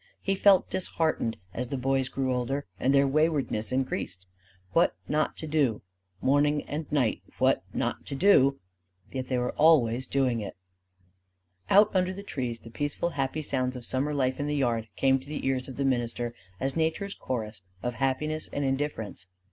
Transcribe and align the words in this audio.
He 0.19 0.33
felt 0.33 0.71
disheartened 0.71 1.37
as 1.53 1.67
the 1.67 1.77
boys 1.77 2.09
grew 2.09 2.33
older 2.33 2.65
and 2.79 2.91
their 2.91 3.05
waywardness 3.07 3.71
increased. 3.71 4.25
What 4.73 4.95
not 5.07 5.37
to 5.37 5.45
do 5.45 5.83
morning 6.23 6.63
and 6.63 6.91
night 6.91 7.21
what 7.37 7.61
not 7.71 8.03
to 8.07 8.15
do. 8.15 8.59
Yet 9.11 9.27
they 9.27 9.37
were 9.37 9.51
always 9.51 10.07
doing 10.07 10.39
it. 10.39 10.57
Out 11.69 11.91
under 11.95 12.13
the 12.15 12.23
trees 12.23 12.57
the 12.57 12.71
peaceful 12.71 13.11
happy 13.11 13.43
sounds 13.43 13.75
of 13.75 13.85
summer 13.85 14.11
life 14.11 14.39
in 14.39 14.47
the 14.47 14.55
yard 14.55 14.87
came 14.95 15.19
to 15.19 15.29
the 15.29 15.45
ears 15.45 15.67
of 15.67 15.75
the 15.75 15.85
minister 15.85 16.33
as 16.59 16.75
nature's 16.75 17.13
chorus 17.13 17.61
of 17.83 17.93
happiness 17.93 18.49
and 18.51 18.65
indifference. 18.65 19.27